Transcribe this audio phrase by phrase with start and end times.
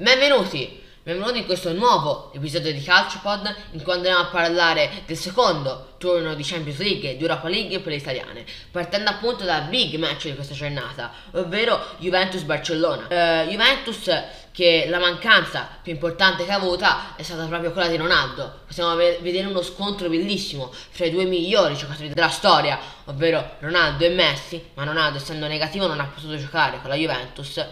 [0.00, 0.80] Benvenuti!
[1.02, 6.36] Benvenuti in questo nuovo episodio di CalcioPod in cui andremo a parlare del secondo turno
[6.36, 10.26] di Champions League e di Europa League per le italiane, partendo appunto dal big match
[10.26, 13.06] di questa giornata, ovvero Juventus-Barcellona.
[13.06, 14.08] Uh, Juventus
[14.58, 18.62] che la mancanza più importante che ha avuta è stata proprio quella di Ronaldo.
[18.66, 24.08] Possiamo vedere uno scontro bellissimo fra i due migliori giocatori della storia, ovvero Ronaldo e
[24.08, 27.64] Messi, ma Ronaldo essendo negativo non ha potuto giocare con la Juventus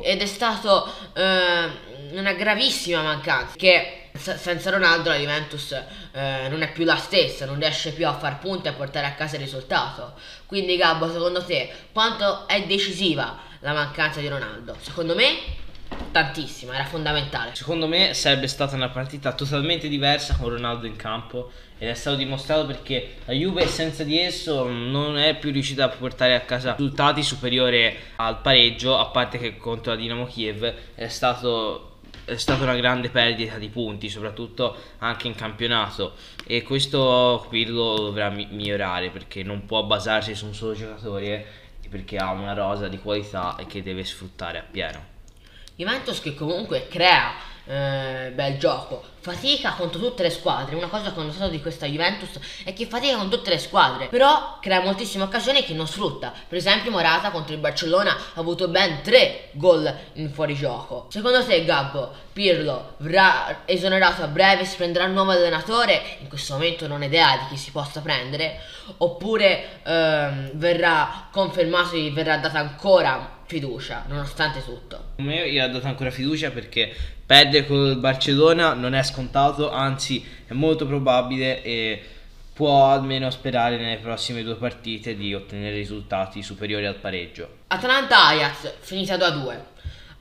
[0.00, 1.68] ed è stato eh,
[2.12, 7.58] una gravissima mancanza che senza Ronaldo la Juventus eh, non è più la stessa, non
[7.58, 10.14] riesce più a far punti e a portare a casa il risultato.
[10.46, 14.76] Quindi Gabbo, secondo te quanto è decisiva la mancanza di Ronaldo?
[14.80, 15.66] Secondo me
[16.10, 17.54] tantissimo, era fondamentale.
[17.54, 22.16] Secondo me sarebbe stata una partita totalmente diversa con Ronaldo in campo ed è stato
[22.16, 26.72] dimostrato perché la Juve senza di esso non è più riuscita a portare a casa
[26.72, 31.84] risultati superiori al pareggio, a parte che contro la Dinamo Kiev è stato
[32.24, 36.12] è stata una grande perdita di punti, soprattutto anche in campionato
[36.46, 41.46] e questo Pirlo dovrà mi- migliorare perché non può basarsi su un solo giocatore
[41.88, 45.16] perché ha una rosa di qualità e che deve sfruttare appieno.
[45.78, 47.34] Juventus che comunque crea
[47.64, 50.74] eh, bel gioco, fatica contro tutte le squadre.
[50.74, 52.30] Una cosa che ho notato di questa Juventus
[52.64, 56.32] è che fatica con tutte le squadre, però crea moltissime occasioni che non sfrutta.
[56.48, 61.06] Per esempio, Morata contro il Barcellona ha avuto ben tre gol in fuorigioco.
[61.10, 66.16] Secondo te, Gabbo, Pirlo verrà esonerato a breve, si prenderà un nuovo allenatore?
[66.18, 68.58] In questo momento non ho idea di chi si possa prendere,
[68.96, 75.14] oppure ehm, verrà confermato e verrà data ancora fiducia, nonostante tutto.
[75.16, 80.52] Me gli ha dato ancora fiducia perché perdere col Barcellona non è scontato, anzi è
[80.52, 82.02] molto probabile e
[82.52, 87.58] può almeno sperare nelle prossime due partite di ottenere risultati superiori al pareggio.
[87.68, 89.56] Atalanta-Ajax finita 2-2.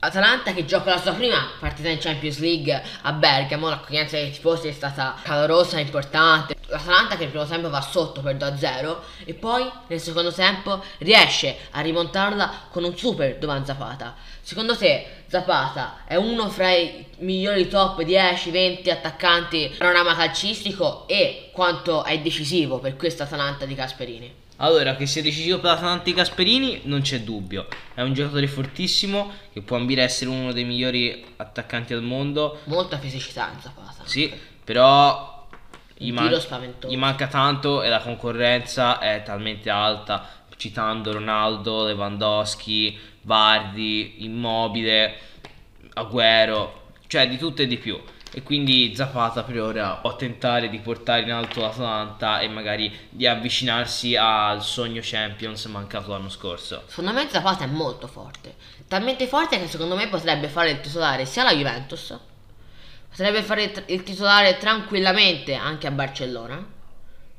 [0.00, 4.68] Atalanta che gioca la sua prima partita in Champions League a Bergamo, l'accoglienza dei tifosi
[4.68, 6.57] è stata calorosa e importante.
[6.70, 11.56] L'Atalanta che nel primo tempo va sotto per 2-0 e poi nel secondo tempo riesce
[11.70, 14.14] a rimontarla con un super Dovan Zapata.
[14.42, 22.04] Secondo te Zapata è uno fra i migliori top 10-20 attaccanti panorama calcistico e quanto
[22.04, 24.34] è decisivo per questa Atalanta di Casperini?
[24.60, 27.68] Allora, che sia decisivo per l'Atalanta Gasperini non c'è dubbio.
[27.94, 32.58] È un giocatore fortissimo che può ambire a essere uno dei migliori attaccanti al mondo.
[32.64, 34.02] Molta fisicità in Zapata.
[34.04, 34.32] Sì,
[34.64, 35.37] però
[35.98, 36.32] gli, man-
[36.86, 40.36] gli, manca tanto e la concorrenza è talmente alta.
[40.56, 45.16] Citando Ronaldo, Lewandowski, Vardi, Immobile,
[45.94, 46.72] Agüero,
[47.06, 48.00] cioè di tutto e di più
[48.32, 53.26] e quindi Zapata per ora può tentare di portare in alto l'Atalanta e magari di
[53.26, 56.82] avvicinarsi al sogno Champions mancato l'anno scorso.
[56.86, 58.54] Secondo me Zapata è molto forte,
[58.86, 62.16] talmente forte che secondo me potrebbe fare il titolare sia alla Juventus,
[63.18, 66.64] potrebbe fare il titolare tranquillamente anche a Barcellona.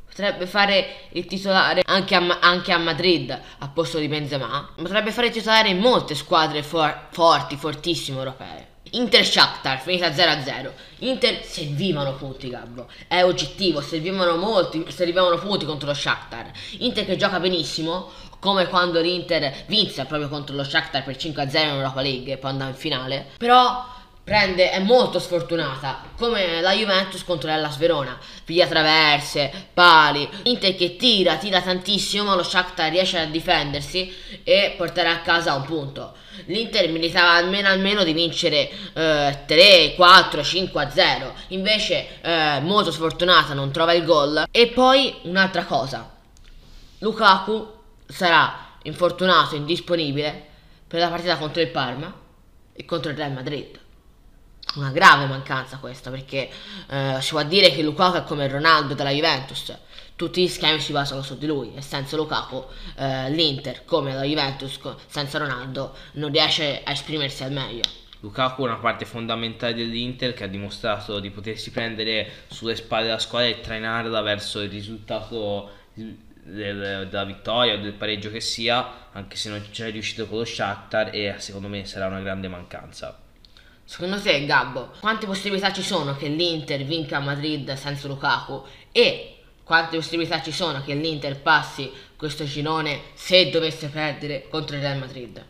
[0.06, 4.74] Potrebbe fare il titolare anche a, anche a Madrid a posto di Benzema.
[4.76, 8.68] Potrebbe fare il titolare in molte squadre for- forti, fortissime europee.
[8.92, 15.90] Inter Shakhtar finita 0-0 Inter servivano punti Gabbo È oggettivo Servivano molti Servivano punti contro
[15.90, 18.10] lo Shakhtar Inter che gioca benissimo
[18.40, 22.50] Come quando l'Inter vinse proprio contro lo Shakhtar per 5-0 in Europa League E poi
[22.50, 23.86] andava in finale Però
[24.30, 28.16] prende, è molto sfortunata come la Juventus contro l'Ellas Verona.
[28.46, 34.14] Piglia traverse, pali Inter che tira, tira tantissimo ma lo Shakhtar riesce a difendersi
[34.44, 36.14] e portare a casa un punto.
[36.46, 43.56] l'Inter meritava almeno almeno di vincere eh, 3, 4, 5 0 invece eh, molto sfortunata
[43.56, 44.46] non trova il gol.
[44.52, 46.08] E poi un'altra cosa.
[47.00, 47.68] Lukaku
[48.06, 50.46] sarà infortunato, indisponibile
[50.88, 52.14] per la partita contro il Parma
[52.74, 53.88] e contro il Real Madrid
[54.76, 56.50] una grave mancanza questa perché
[56.90, 59.76] eh, si può dire che Lukaku è come Ronaldo della Juventus.
[60.16, 62.66] Tutti gli schemi si basano su di lui e senza Lukaku
[62.98, 64.78] eh, l'Inter come la Juventus
[65.08, 67.84] senza Ronaldo non riesce a esprimersi al meglio.
[68.20, 73.18] Lukaku è una parte fondamentale dell'Inter che ha dimostrato di potersi prendere sulle spalle della
[73.18, 79.38] squadra e trainarla verso il risultato del, della vittoria o del pareggio che sia anche
[79.38, 83.18] se non c'è riuscito con lo Shakhtar e secondo me sarà una grande mancanza
[83.90, 88.64] Secondo te, Gabbo, quante possibilità ci sono che l'Inter vinca a Madrid senza Lukaku?
[88.92, 94.84] E quante possibilità ci sono che l'Inter passi questo girone se dovesse perdere contro il
[94.84, 95.44] Real Madrid?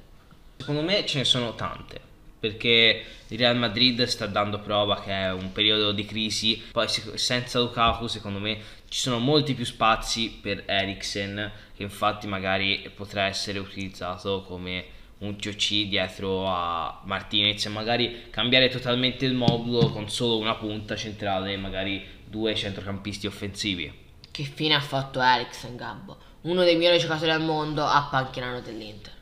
[0.55, 1.99] Secondo me ce ne sono tante.
[2.39, 6.63] Perché il Real Madrid sta dando prova che è un periodo di crisi.
[6.71, 8.57] Poi senza Lukaku, secondo me,
[8.87, 11.51] ci sono molti più spazi per Eriksen.
[11.75, 18.69] Che infatti magari potrà essere utilizzato come un COC dietro a Martinez e magari cambiare
[18.69, 24.07] totalmente il modulo con solo una punta centrale e magari due centrocampisti offensivi.
[24.31, 26.17] Che fine ha fatto Eriksen Gabbo?
[26.41, 29.17] Uno dei migliori giocatori al mondo a panchinaro dell'Inter.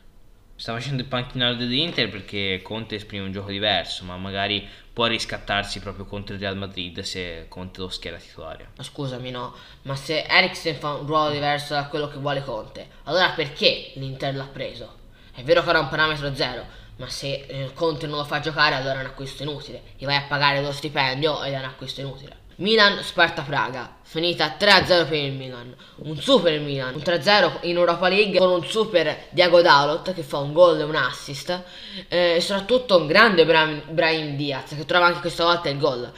[0.54, 5.80] Sta facendo il panchinaro dell'Inter perché Conte esprime un gioco diverso, ma magari può riscattarsi
[5.80, 8.70] proprio contro il Real Madrid se Conte lo schiera titolare.
[8.76, 12.88] Ma scusami, no, ma se Eriksen fa un ruolo diverso da quello che vuole Conte,
[13.04, 15.06] allora perché l'Inter l'ha preso?
[15.38, 18.74] È vero che era un parametro zero, ma se eh, Conte non lo fa giocare
[18.74, 19.82] allora è un acquisto inutile.
[19.96, 22.36] Gli vai a pagare lo stipendio ed è un acquisto inutile.
[22.56, 25.74] Milan Sparta Praga finita 3-0 per il Milan.
[25.96, 26.94] Un super Milan.
[26.94, 30.82] Un 3-0 in Europa League con un super Diago Dalot che fa un gol e
[30.84, 31.62] un assist.
[32.08, 36.10] Eh, e soprattutto un grande Brahim Diaz che trova anche questa volta il gol.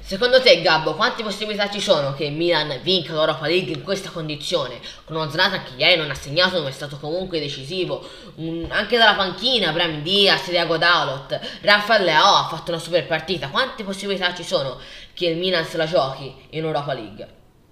[0.00, 4.10] Secondo te Gabbo quante possibilità ci sono che il Milan vinca l'Europa League in questa
[4.10, 4.78] condizione?
[5.04, 8.06] Con uno Zlatan che ieri non ha segnato ma è stato comunque decisivo.
[8.34, 13.48] Un, anche dalla panchina Brahim Diaz Diago Dalot Rafael Leao ha fatto una super partita.
[13.48, 14.78] Quante possibilità ci sono
[15.14, 17.21] che il Milan se la giochi in Europa League.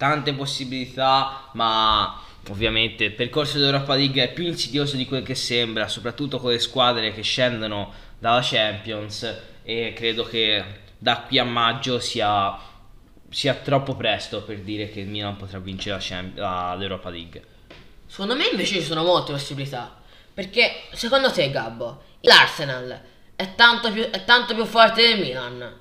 [0.00, 2.19] Tante possibilità, ma
[2.49, 6.58] ovviamente il percorso dell'Europa League è più insidioso di quel che sembra, soprattutto con le
[6.58, 9.31] squadre che scendono dalla Champions
[9.62, 10.64] e credo che
[10.97, 12.58] da qui a maggio sia,
[13.29, 17.44] sia troppo presto per dire che il Milan potrà vincere la Champ- la, l'Europa League.
[18.06, 20.00] Secondo me invece ci sono molte possibilità,
[20.32, 23.02] perché secondo te Gabbo, l'Arsenal
[23.37, 25.79] è tanto più, è tanto più forte del Milan?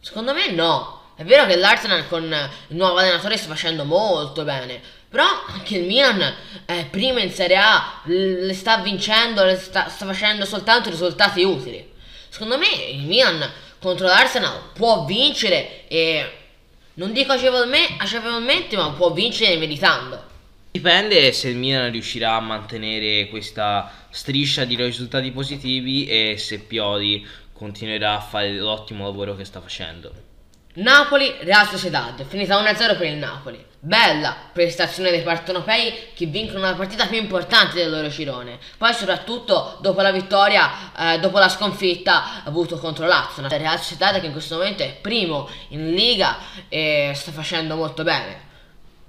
[0.00, 0.99] Secondo me no.
[1.20, 2.24] È vero che l'Arsenal con
[2.68, 4.80] il nuovo allenatore sta facendo molto bene.
[5.06, 6.34] Però anche il Milan
[6.64, 11.92] è prima in Serie A, le sta vincendo, le sta, sta facendo soltanto risultati utili.
[12.30, 13.46] Secondo me il Milan
[13.78, 16.32] contro l'Arsenal può vincere e
[16.94, 20.24] non dico agevolmente, ma può vincere meritando.
[20.70, 27.28] Dipende se il Milan riuscirà a mantenere questa striscia di risultati positivi e se Pioli
[27.52, 30.28] continuerà a fare l'ottimo lavoro che sta facendo.
[30.74, 33.64] Napoli, Real Sociedad, finita 1-0 per il Napoli.
[33.80, 38.58] Bella prestazione dei partenopei che vincono la partita più importante del loro girone.
[38.78, 43.46] Poi soprattutto dopo la vittoria, eh, dopo la sconfitta avuto contro Lazio.
[43.48, 46.36] Real Sociedad che in questo momento è primo in Liga
[46.68, 48.48] e sta facendo molto bene.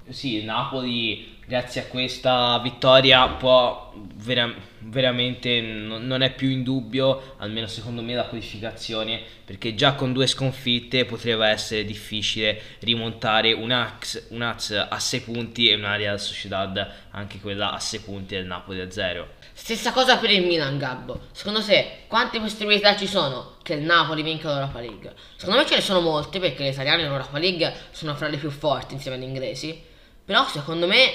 [0.09, 3.93] Sì, Napoli grazie a questa vittoria può
[4.23, 9.93] vera- veramente n- non è più in dubbio, almeno secondo me, la qualificazione, perché già
[9.93, 15.75] con due sconfitte potrebbe essere difficile rimontare un Ax, un Az a 6 punti e
[15.75, 19.39] una Real Sociedad anche quella a 6 punti il Napoli a 0.
[19.53, 21.27] Stessa cosa per il Milan, Gabbo.
[21.33, 25.13] Secondo te, quante possibilità ci sono che il Napoli vinca l'Europa League?
[25.35, 28.37] Secondo me ce ne sono molte perché gli italiani in Europa League sono fra le
[28.37, 29.79] più forti insieme agli inglesi.
[30.23, 31.11] Però secondo me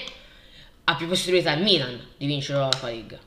[0.88, 3.18] ha più possibilità il Milan di vincere l'Europa League.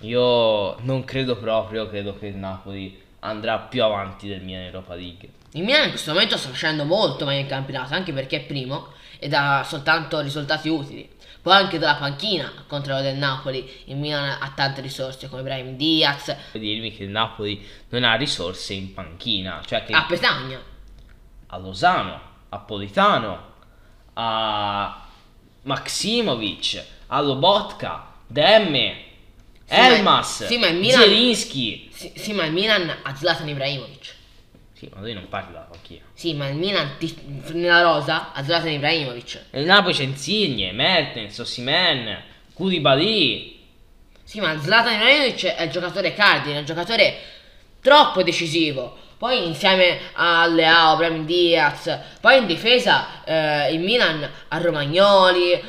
[0.00, 4.94] Io non credo proprio, credo che il Napoli andrà più avanti del Milan in Europa
[4.94, 5.28] League.
[5.52, 8.92] Il Milan in questo momento sta facendo molto meglio in campionato, anche perché è primo
[9.18, 11.16] e dà soltanto risultati utili.
[11.42, 15.76] Poi anche dalla panchina, al contrario del Napoli, il Milan ha tante risorse come Brahim
[15.76, 16.36] Diaz.
[16.52, 20.60] Puoi dirmi che il Napoli non ha risorse in panchina, cioè che a Petagna,
[21.48, 23.52] a Lozano, a Politano,
[24.12, 25.06] a
[25.62, 28.96] Maximovic, a Lobotka, Demme,
[29.64, 31.90] sì, Elmas, sì, ma il Milan, Zielinski.
[31.92, 34.16] Sì, sì, ma il Milan ha Zlatan Ibrahimovic.
[34.72, 36.04] Sì, ma lui non parli della panchina.
[36.14, 37.14] Sì, ma il Milan ti,
[37.52, 39.46] nella rosa ha Zlatan Ibrahimovic.
[39.50, 42.22] E il Napoli c'è Insigne, Mertens, Ossimen,
[42.54, 43.58] Koulibaly.
[44.22, 47.18] Sì, ma Zlatan Ibrahimovic è il giocatore cardine, è un giocatore
[47.80, 48.96] troppo decisivo.
[49.18, 55.62] Poi insieme a Leao, Bram Diaz, poi in difesa eh, il Milan a Romagnoli, eh,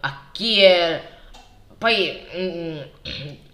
[0.00, 1.02] a Kier,
[1.76, 2.78] poi mm,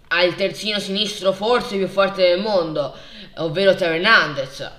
[0.09, 2.95] ha terzino sinistro forse più forte del mondo,
[3.37, 4.71] ovvero Teo Hernandez.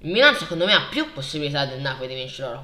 [0.00, 2.58] Il Milan secondo me ha più possibilità del Napoli di vincere l'Europa